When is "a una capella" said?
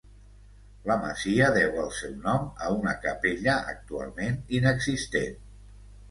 2.67-3.55